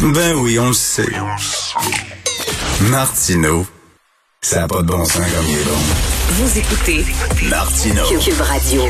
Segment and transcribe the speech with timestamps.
[0.00, 1.08] Ben oui, on le sait.
[2.82, 3.66] Martino,
[4.40, 6.17] ça n'a pas de bon sens comme il est bon.
[6.30, 7.04] Vous écoutez
[7.48, 8.02] Martino.
[8.20, 8.82] Cube Radio.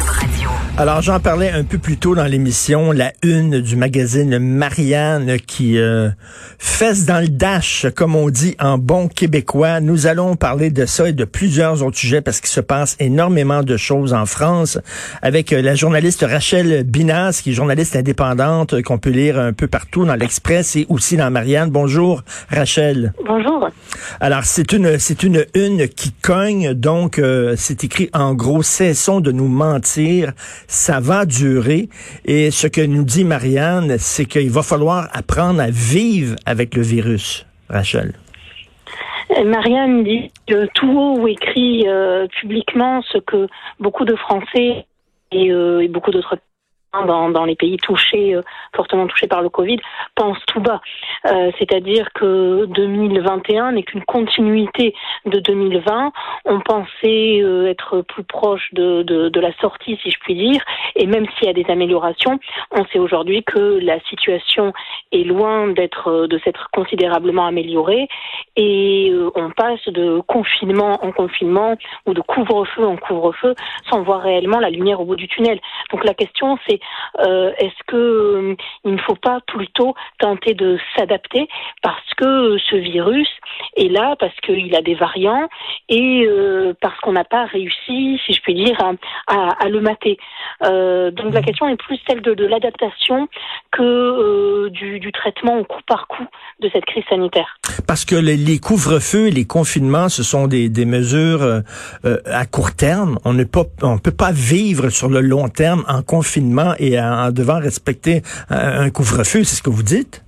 [0.77, 5.79] Alors, j'en parlais un peu plus tôt dans l'émission, la une du magazine Marianne qui
[5.79, 6.09] euh,
[6.59, 9.81] fesse dans le dash, comme on dit en bon québécois.
[9.81, 13.63] Nous allons parler de ça et de plusieurs autres sujets parce qu'il se passe énormément
[13.63, 14.79] de choses en France
[15.23, 19.53] avec euh, la journaliste Rachel Binas, qui est journaliste indépendante euh, qu'on peut lire un
[19.53, 21.71] peu partout dans l'Express et aussi dans Marianne.
[21.71, 23.13] Bonjour, Rachel.
[23.25, 23.69] Bonjour.
[24.21, 29.21] Alors, c'est une, c'est une une qui cogne, donc euh, c'est écrit en gros, cessons
[29.21, 30.33] de nous mentir,
[30.67, 31.89] ça va durer.
[32.25, 36.83] Et ce que nous dit Marianne, c'est qu'il va falloir apprendre à vivre avec le
[36.83, 37.47] virus.
[37.69, 38.13] Rachel.
[39.37, 43.47] Euh, Marianne dit euh, tout haut ou écrit euh, publiquement ce que
[43.79, 44.87] beaucoup de Français
[45.31, 46.39] et, et beaucoup d'autres
[46.93, 48.43] dans, dans les pays touchés, euh,
[48.75, 49.79] fortement touchés par le Covid,
[50.15, 50.81] pensent tout bas.
[51.27, 54.95] Euh, C'est-à-dire que 2021 n'est qu'une continuité
[55.27, 56.13] de 2020.
[56.47, 60.61] On pensait euh, être plus proche de, de, la sortie, si je puis dire,
[60.97, 62.41] et même s'il y a des améliorations,
[62.73, 64.73] on sait aujourd'hui que la situation
[65.13, 68.09] est loin d'être de s'être considérablement améliorée
[68.57, 71.77] et on passe de confinement en confinement
[72.07, 73.55] ou de couvre-feu en couvre-feu
[73.89, 75.61] sans voir réellement la lumière au bout du tunnel.
[75.93, 76.78] Donc la question c'est
[77.21, 81.49] euh, est-ce que euh, il ne faut pas plutôt tenter de s'adapter
[81.83, 83.29] parce que ce virus
[83.77, 85.49] est là parce qu'il a des variants
[85.89, 88.93] et euh, parce qu'on n'a pas réussi, si je puis dire, à,
[89.27, 90.19] à, à le mater.
[90.65, 93.29] Euh, donc la question est plus celle de, de l'adaptation
[93.71, 96.27] que du, du traitement au coup par coup
[96.61, 97.57] de cette crise sanitaire.
[97.87, 101.63] Parce que les, les couvre-feux et les confinements, ce sont des, des mesures
[102.05, 103.19] à court terme.
[103.25, 107.31] On ne peut, on peut pas vivre sur le long terme en confinement et en,
[107.31, 109.45] devant respecter un, un couvre-feu.
[109.45, 110.23] C'est ce que vous dites?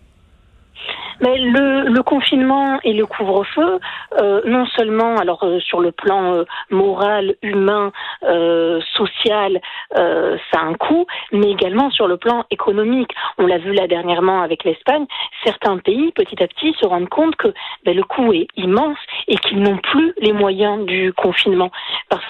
[1.20, 3.78] Mais le, confinement et le couvre-feu,
[4.20, 7.92] euh, non seulement alors euh, sur le plan euh, moral, humain,
[8.24, 9.60] euh, social,
[9.98, 13.10] euh, ça a un coût, mais également sur le plan économique.
[13.36, 15.04] On l'a vu là dernièrement avec l'Espagne,
[15.44, 17.52] certains pays petit à petit se rendent compte que
[17.84, 18.98] ben, le coût est immense
[19.28, 21.70] et qu'ils n'ont plus les moyens du confinement.
[22.08, 22.24] Parce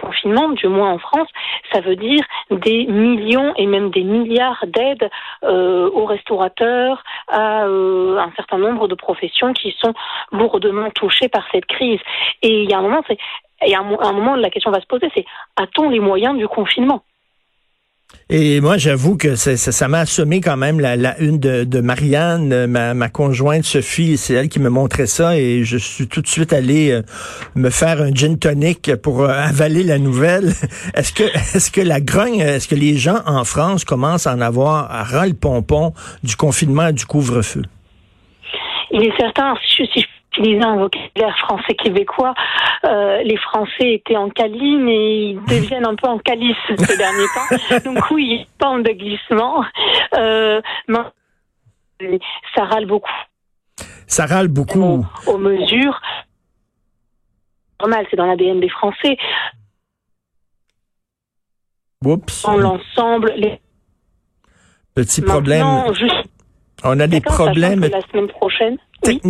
[0.00, 1.28] confinement, du moins en France,
[1.72, 5.08] ça veut dire des millions et même des milliards d'aides
[5.42, 9.94] euh, aux restaurateurs, à euh, un certain nombre de professions qui sont
[10.32, 12.00] lourdement touchées par cette crise.
[12.42, 13.18] Et il y a un moment, c'est
[13.66, 15.24] et à un, moment, la question va se poser, c'est
[15.56, 17.02] a-t-on les moyens du confinement?
[18.30, 23.08] Et moi, j'avoue que ça m'a assommé quand même la, une de, Marianne, euh, ma,
[23.08, 26.90] conjointe Sophie, c'est elle qui me montrait ça et je suis tout de suite allé
[26.90, 27.02] euh,
[27.54, 30.52] me faire un gin tonic pour euh, avaler la nouvelle.
[30.94, 35.02] Est-ce que la grogne, est-ce que les gens en France commencent à en avoir à
[35.02, 35.92] ras le pompon
[36.22, 37.62] du confinement et du couvre-feu?
[38.90, 39.86] Il est certain, si
[40.36, 42.34] utiliser un vocabulaire français québécois,
[42.84, 47.26] euh, les Français étaient en caline et ils deviennent un peu en calice ces derniers
[47.34, 47.90] temps.
[47.92, 49.64] Donc oui, il y a une forme de glissement.
[50.14, 52.18] Euh, mais
[52.54, 53.10] ça râle beaucoup
[54.06, 54.82] Ça râle beaucoup.
[55.26, 56.00] aux, aux mesures.
[57.80, 59.16] Normal, c'est dans l'ADN des Français.
[62.04, 62.42] Oups.
[62.42, 63.60] Dans l'ensemble, les
[64.94, 65.66] Petit problème.
[65.66, 66.22] Maintenant,
[66.84, 68.78] On a des problèmes la semaine prochaine.
[69.04, 69.20] Oui.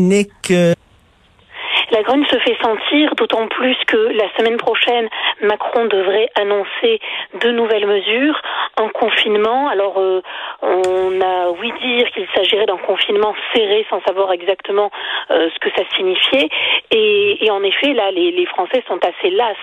[1.94, 5.09] La grogne se fait sentir, d'autant plus que la semaine prochaine,
[5.43, 6.99] Macron devrait annoncer
[7.41, 8.43] de nouvelles mesures
[8.77, 9.69] en confinement.
[9.69, 10.21] Alors, euh,
[10.65, 14.91] on a oui dire qu'il s'agirait d'un confinement serré sans savoir exactement
[15.31, 16.49] euh, ce que ça signifiait.
[16.91, 19.57] Et, en effet, là, les, Français sont assez las.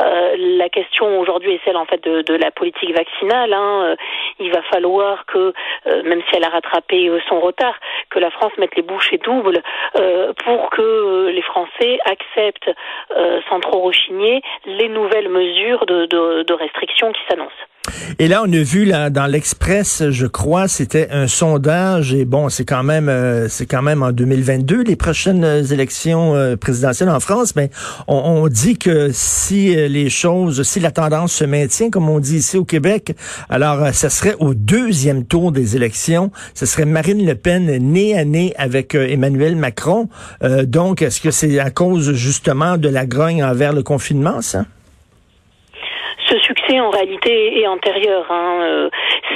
[0.00, 3.52] Euh, la question aujourd'hui est celle en fait de, la politique vaccinale.
[3.52, 3.82] Hein.
[3.84, 3.96] Euh,
[4.40, 5.52] Il va falloir que,
[5.86, 7.78] euh, même si elle a rattrapé son retard,
[8.10, 9.62] que la France mette les bouchées doubles
[10.44, 12.70] pour que les Français acceptent,
[13.48, 17.71] sans trop rechigner, les nouvelles mesures de, de, de restrictions qui s'annoncent.
[18.18, 22.48] Et là, on a vu là dans l'Express, je crois, c'était un sondage et bon,
[22.48, 27.18] c'est quand même euh, c'est quand même en 2022 les prochaines élections euh, présidentielles en
[27.18, 27.70] France, mais
[28.06, 32.36] on, dit que si euh, les choses, si la tendance se maintient comme on dit
[32.36, 33.16] ici au Québec,
[33.48, 38.16] alors euh, ça serait au deuxième tour des élections, ce serait Marine Le Pen nez
[38.16, 40.08] à nez avec euh, Emmanuel Macron.
[40.64, 44.64] Donc, est-ce que c'est à cause justement de la grogne envers le confinement, ça?
[46.80, 48.26] En réalité, est antérieur.
[48.30, 48.60] Hein.
[48.62, 48.90] Euh,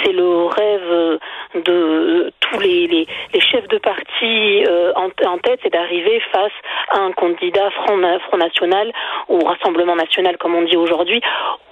[0.04, 1.18] C'est le rêve
[1.54, 3.06] de tous les,
[3.40, 6.52] chefs de parti euh, en, tête, c'est d'arriver face
[6.90, 7.96] à un candidat Front,
[8.36, 8.92] National
[9.28, 11.20] ou Rassemblement National, comme on dit aujourd'hui,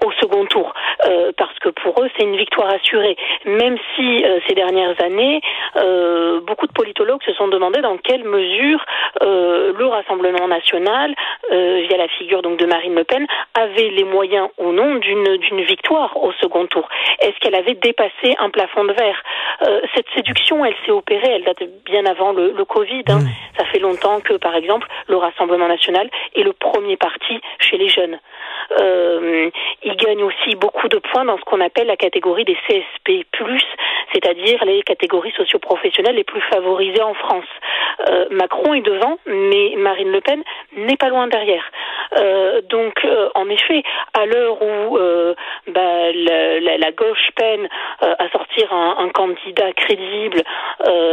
[0.04, 0.72] au second tour.
[1.06, 3.16] Euh, parce que pour eux, c'est une victoire assurée.
[3.44, 5.40] Même si euh, ces dernières années,
[6.46, 8.84] beaucoup de politologues se sont demandé dans quelle mesure
[9.20, 11.14] le Rassemblement National,
[11.50, 15.62] via la figure donc de Marine Le Pen, avait les moyens ou non d'une d'une
[15.62, 16.88] victoire au second tour.
[17.20, 19.22] Est-ce qu'elle avait dépassé un plafond de verre?
[19.94, 23.04] Cette séduction, elle s'est opérée, elle date bien avant le, le Covid.
[23.08, 23.18] Hein.
[23.18, 23.28] Mmh.
[23.58, 27.88] Ça fait longtemps que, par exemple, le Rassemblement National est le premier parti chez les
[27.88, 28.18] jeunes.
[28.80, 29.50] Euh,
[29.82, 33.24] il gagne aussi beaucoup de points dans ce qu'on appelle la catégorie des CSP+,
[34.12, 37.44] c'est-à-dire les catégories socioprofessionnelles les plus favorisées en France.
[38.08, 40.42] Euh, Macron est devant, mais Marine Le Pen
[40.76, 41.64] n'est pas loin derrière.
[42.18, 43.82] Euh, donc, en effet,
[44.14, 44.98] à l'heure où
[45.74, 47.68] bah, la, la, gauche peine
[48.02, 50.42] euh, à sortir un, un candidat crédible,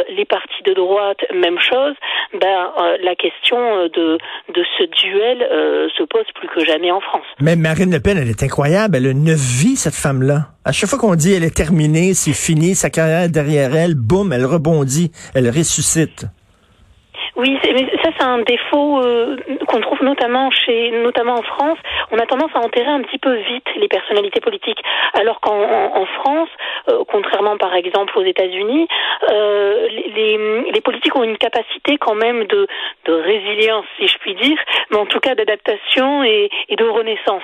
[0.10, 1.96] les partis de droite, même chose,
[2.40, 4.18] bah, la question de,
[4.54, 5.40] de ce duel
[5.98, 7.26] se pose plus que jamais en France.
[7.40, 8.98] Mais Marine Le Pen, elle est incroyable.
[8.98, 10.48] Elle a une vie, cette femme-là.
[10.64, 14.32] À chaque fois qu'on dit elle est terminée, c'est fini, sa carrière derrière elle, boum,
[14.32, 16.26] elle rebondit, elle ressuscite.
[17.38, 19.38] Oui, mais ça c'est un défaut euh,
[19.68, 21.78] qu'on trouve notamment chez, notamment en France.
[22.12, 24.82] On a tendance à enterrer un petit peu vite les personnalités politiques,
[25.14, 26.50] alors qu'en en, France,
[26.90, 28.88] euh, contrairement par exemple aux États-Unis,
[29.32, 32.68] euh, les, les, politiques ont une capacité quand même de,
[33.06, 34.58] de résilience, si je puis dire,
[34.90, 37.44] mais en tout cas d'adaptation et, et, de renaissance.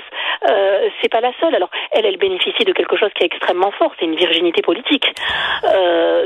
[0.49, 1.55] Euh, c'est pas la seule.
[1.55, 5.05] Alors elle, elle bénéficie de quelque chose qui est extrêmement fort, c'est une virginité politique,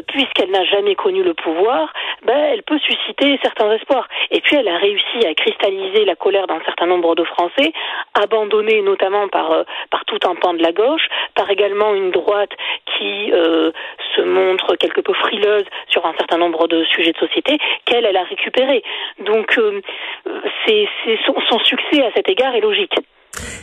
[0.07, 1.93] puisqu'elle n'a jamais connu le pouvoir.
[2.25, 4.07] Ben, elle peut susciter certains espoirs.
[4.29, 7.73] Et puis elle a réussi à cristalliser la colère d'un certain nombre de Français,
[8.13, 12.51] abandonnés notamment par euh, par tout un pan de la gauche, par également une droite
[12.85, 13.71] qui euh,
[14.15, 18.18] se montre quelque peu frileuse sur un certain nombre de sujets de société, qu'elle elle
[18.18, 18.83] a récupéré.
[19.19, 19.81] Donc euh,
[20.65, 20.88] c'est
[21.25, 22.95] son succès à cet égard est logique.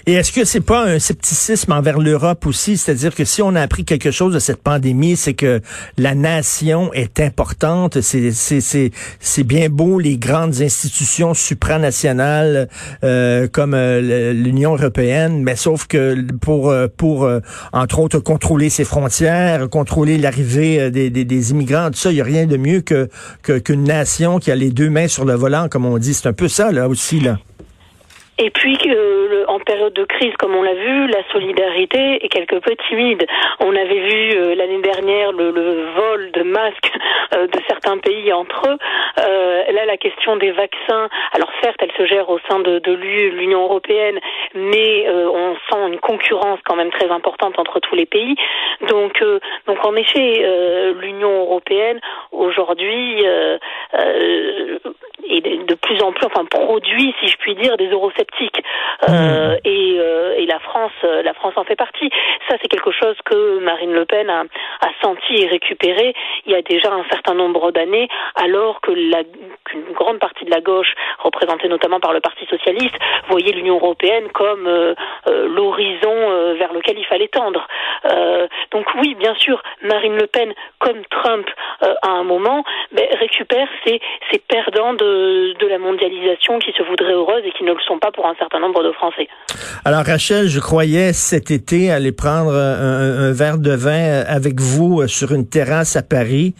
[0.09, 2.79] Et est-ce que c'est pas un scepticisme envers l'Europe aussi?
[2.79, 5.61] C'est-à-dire que si on a appris quelque chose de cette pandémie, c'est que
[5.99, 8.01] la nation est importante.
[8.01, 12.71] C'est, bien beau les grandes institutions supranationales
[13.05, 17.41] euh, comme euh, l'Union européenne, mais sauf que pour, euh,
[17.75, 22.47] entre autres, contrôler ses frontières, contrôler l'arrivée des, immigrants, tout ça, il n'y a rien
[22.47, 23.11] de mieux que,
[23.43, 26.15] que, qu'une nation qui a les deux mains sur le volant, comme on dit.
[26.15, 27.37] C'est un peu ça, là, aussi, là.
[28.41, 29.18] Et puis, en
[29.69, 33.27] période de crise, comme on l'a vu, la solidarité est quelque peu timide.
[33.61, 36.91] On avait vu euh, l'année dernière le, le, vol de masques
[37.35, 38.79] euh, de certains pays entre eux.
[39.21, 42.93] Euh, là, la question des vaccins, alors certes, elle se gère au sein de, de
[42.93, 44.19] l'Union européenne,
[44.55, 48.37] mais euh, on sent une concurrence quand même très importante entre tous les pays.
[48.89, 49.23] Donc,
[49.67, 50.47] donc en effet,
[51.01, 52.01] l'Union européenne
[52.33, 53.25] aujourd'hui
[55.31, 58.63] est de plus en plus, enfin, produit, si je puis dire, des eurosceptiques.
[59.09, 59.59] Euh, mmh.
[59.65, 62.11] et, euh, et, la France, euh, la France en fait partie.
[62.49, 66.15] Ça, c'est quelque chose que Marine Le Pen a, a, senti et récupéré
[66.47, 68.91] il y a déjà un certain nombre d'années, alors que
[69.69, 72.95] qu'une grande partie de la gauche, représentée notamment par le Parti socialiste,
[73.29, 74.95] voyait l'Union européenne comme euh,
[75.29, 76.15] euh l'horizon
[76.59, 77.67] vers lequel il fallait tendre.
[78.71, 81.47] donc oui, bien sûr, Marine Le Pen, comme Trump
[81.81, 84.01] à un moment, mais récupère ces,
[84.49, 88.27] perdants de, la mondialisation qui se voudraient heureuses et qui ne le sont pas pour
[88.27, 89.29] un certain nombre de Français.
[89.85, 95.07] Alors Rachel, je croyais cet été aller prendre un, verre de vin avec vous euh,
[95.07, 96.55] sur une terrasse à Paris.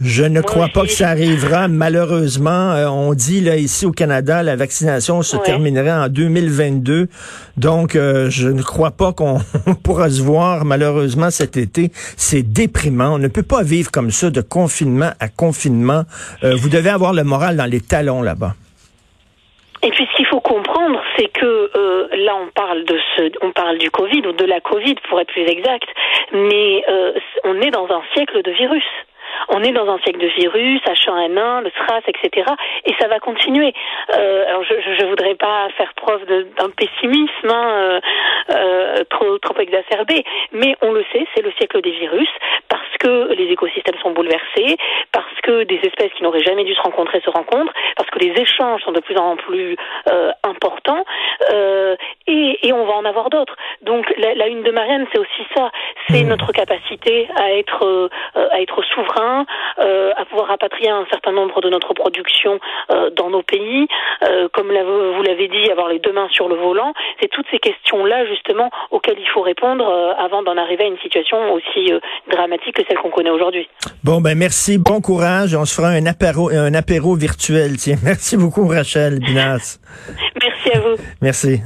[0.00, 1.68] Je ne crois pas que ça arrivera.
[1.68, 7.08] Malheureusement, euh, on dit là ici au Canada, la vaccination se terminerait en 2022.
[7.56, 9.38] Donc, euh, je ne crois pas qu'on
[9.84, 11.90] pourra se voir malheureusement cet été.
[12.16, 13.14] C'est déprimant.
[13.14, 16.04] On ne peut pas vivre comme ça de confinement à confinement.
[16.42, 18.54] vous devez avoir le moral dans les talons là-bas.
[19.82, 23.52] Et puis ce qu'il faut comprendre, c'est que euh, là on parle de ce, on
[23.52, 25.88] parle du Covid ou de la Covid pour être plus exact,
[26.32, 27.12] mais euh,
[27.44, 28.84] on est dans un siècle de virus.
[29.50, 32.46] On est dans un siècle de virus, H1N1, le SRAS, etc.
[32.84, 33.72] Et ça va continuer.
[34.16, 38.00] Euh, alors je, je, voudrais pas faire preuve d'un pessimisme hein, euh,
[38.54, 42.28] euh, trop trop exacerbé, mais on le sait, c'est le siècle des virus
[42.68, 44.76] parce que les écosystèmes sont bouleversés,
[45.12, 48.32] parce que des espèces qui n'auraient jamais dû se rencontrer se rencontrent, parce que les
[48.40, 49.76] échanges sont de plus en plus
[50.10, 51.04] euh, importants,
[51.52, 53.56] euh, et, et, on va en avoir d'autres.
[53.82, 55.70] Donc la, la, une de Marianne, c'est aussi ça,
[56.08, 56.28] c'est mmh.
[56.28, 58.08] notre capacité à être euh,
[58.50, 59.37] à être souverain,
[59.78, 63.86] euh, à pouvoir rapatrier un certain nombre de notre production euh, dans nos pays,
[64.52, 66.92] comme vous l'avez dit, avoir les deux mains sur le volant.
[67.20, 69.84] C'est toutes ces questions-là justement auxquelles il faut répondre
[70.18, 71.92] avant d'en arriver à une situation aussi
[72.30, 73.68] dramatique que celle qu'on connaît aujourd'hui.
[74.04, 74.78] Bon ben merci.
[74.78, 75.54] Bon bon courage.
[75.54, 77.76] On se fera un apéro, un apéro virtuel.
[77.76, 79.78] Tiens, merci beaucoup, Rachel Binas.
[80.42, 80.96] Merci à vous.
[81.22, 81.60] Merci.